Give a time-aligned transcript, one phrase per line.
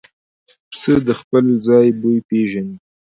[0.69, 2.75] پسه د خپل ځای بوی پېژني.